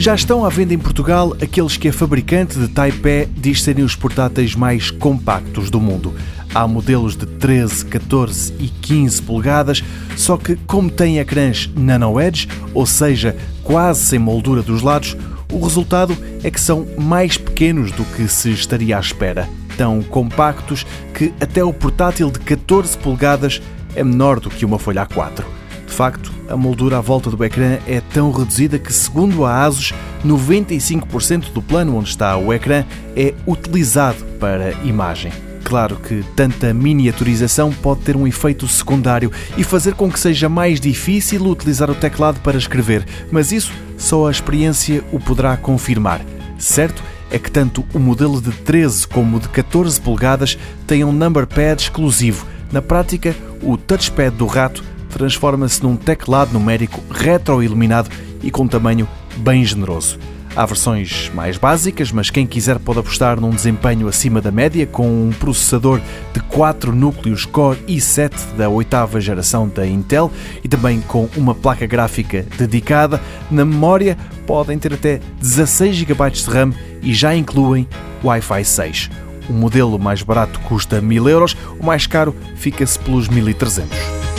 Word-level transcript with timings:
Já 0.00 0.14
estão 0.14 0.46
à 0.46 0.48
venda 0.48 0.72
em 0.72 0.78
Portugal 0.78 1.36
aqueles 1.42 1.76
que 1.76 1.86
a 1.86 1.92
fabricante 1.92 2.58
de 2.58 2.68
Taipei 2.68 3.28
diz 3.36 3.62
serem 3.62 3.84
os 3.84 3.94
portáteis 3.94 4.54
mais 4.54 4.90
compactos 4.90 5.68
do 5.68 5.78
mundo. 5.78 6.14
Há 6.54 6.66
modelos 6.66 7.14
de 7.14 7.26
13, 7.26 7.84
14 7.84 8.54
e 8.58 8.68
15 8.68 9.20
polegadas, 9.20 9.84
só 10.16 10.38
que 10.38 10.56
como 10.66 10.90
têm 10.90 11.18
ecrãs 11.18 11.68
Nano 11.76 12.18
Edge, 12.18 12.48
ou 12.72 12.86
seja, 12.86 13.36
quase 13.62 14.06
sem 14.06 14.18
moldura 14.18 14.62
dos 14.62 14.80
lados, 14.80 15.14
o 15.52 15.62
resultado 15.62 16.16
é 16.42 16.50
que 16.50 16.58
são 16.58 16.86
mais 16.96 17.36
pequenos 17.36 17.92
do 17.92 18.02
que 18.02 18.26
se 18.26 18.50
estaria 18.52 18.96
à 18.96 19.00
espera. 19.00 19.50
Tão 19.76 20.00
compactos 20.02 20.86
que 21.12 21.30
até 21.38 21.62
o 21.62 21.74
portátil 21.74 22.30
de 22.30 22.38
14 22.40 22.96
polegadas 22.96 23.60
é 23.94 24.02
menor 24.02 24.40
do 24.40 24.48
que 24.48 24.64
uma 24.64 24.78
folha 24.78 25.04
A4. 25.04 25.59
Facto, 26.00 26.32
a 26.48 26.56
moldura 26.56 26.96
à 26.96 27.00
volta 27.02 27.28
do 27.28 27.44
ecrã 27.44 27.78
é 27.86 28.00
tão 28.00 28.32
reduzida 28.32 28.78
que, 28.78 28.90
segundo 28.90 29.44
a 29.44 29.62
ASUS, 29.62 29.92
95% 30.24 31.52
do 31.52 31.60
plano 31.60 31.94
onde 31.94 32.08
está 32.08 32.38
o 32.38 32.54
ecrã 32.54 32.86
é 33.14 33.34
utilizado 33.46 34.24
para 34.40 34.72
imagem. 34.82 35.30
Claro 35.62 35.96
que 35.96 36.24
tanta 36.34 36.72
miniaturização 36.72 37.70
pode 37.70 38.00
ter 38.00 38.16
um 38.16 38.26
efeito 38.26 38.66
secundário 38.66 39.30
e 39.58 39.62
fazer 39.62 39.92
com 39.92 40.10
que 40.10 40.18
seja 40.18 40.48
mais 40.48 40.80
difícil 40.80 41.44
utilizar 41.44 41.90
o 41.90 41.94
teclado 41.94 42.40
para 42.40 42.56
escrever, 42.56 43.04
mas 43.30 43.52
isso 43.52 43.70
só 43.98 44.26
a 44.26 44.30
experiência 44.30 45.04
o 45.12 45.20
poderá 45.20 45.54
confirmar. 45.58 46.22
Certo 46.56 47.02
é 47.30 47.38
que 47.38 47.50
tanto 47.50 47.84
o 47.92 47.98
modelo 47.98 48.40
de 48.40 48.52
13 48.52 49.06
como 49.06 49.36
o 49.36 49.40
de 49.40 49.50
14 49.50 50.00
polegadas 50.00 50.56
têm 50.86 51.04
um 51.04 51.12
number 51.12 51.46
pad 51.46 51.82
exclusivo. 51.82 52.46
Na 52.72 52.80
prática, 52.80 53.36
o 53.62 53.76
touchpad 53.76 54.34
do 54.34 54.46
rato 54.46 54.82
transforma-se 55.20 55.82
num 55.82 55.96
teclado 55.96 56.54
numérico 56.54 57.02
retroiluminado 57.10 58.08
e 58.42 58.50
com 58.50 58.66
tamanho 58.66 59.06
bem 59.36 59.62
generoso. 59.62 60.18
Há 60.56 60.64
versões 60.64 61.30
mais 61.34 61.58
básicas, 61.58 62.10
mas 62.10 62.30
quem 62.30 62.46
quiser 62.46 62.78
pode 62.78 63.00
apostar 63.00 63.38
num 63.38 63.50
desempenho 63.50 64.08
acima 64.08 64.40
da 64.40 64.50
média 64.50 64.86
com 64.86 65.06
um 65.06 65.30
processador 65.30 66.00
de 66.32 66.40
4 66.40 66.92
núcleos 66.94 67.44
Core 67.44 67.78
i7 67.86 68.56
da 68.56 68.70
oitava 68.70 69.20
geração 69.20 69.68
da 69.68 69.86
Intel 69.86 70.32
e 70.64 70.68
também 70.68 71.02
com 71.02 71.28
uma 71.36 71.54
placa 71.54 71.86
gráfica 71.86 72.46
dedicada. 72.56 73.20
Na 73.50 73.66
memória 73.66 74.16
podem 74.46 74.78
ter 74.78 74.94
até 74.94 75.20
16 75.38 75.96
GB 75.96 76.30
de 76.30 76.44
RAM 76.44 76.72
e 77.02 77.12
já 77.12 77.36
incluem 77.36 77.86
Wi-Fi 78.24 78.64
6. 78.64 79.10
O 79.50 79.52
modelo 79.52 79.98
mais 79.98 80.22
barato 80.22 80.58
custa 80.60 80.98
1000 80.98 81.28
euros, 81.28 81.56
o 81.78 81.84
mais 81.84 82.06
caro 82.06 82.34
fica-se 82.56 82.98
pelos 82.98 83.28
1300. 83.28 84.29